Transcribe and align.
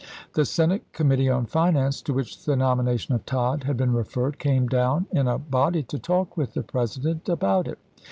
The 0.33 0.45
Senate 0.45 0.81
Committee 0.93 1.29
on 1.29 1.45
Finance, 1.45 2.01
to 2.01 2.13
which 2.15 2.43
the 2.45 2.55
nomi 2.55 2.83
nation 2.85 3.13
of 3.13 3.23
Tod 3.27 3.65
had 3.65 3.77
been 3.77 3.93
referred, 3.93 4.39
came 4.39 4.65
down 4.65 5.05
in 5.11 5.27
a 5.27 5.37
body 5.37 5.83
to 5.83 5.99
talk 5.99 6.35
with 6.35 6.55
the 6.55 6.63
President 6.63 7.29
about 7.29 7.67
it. 7.67 7.77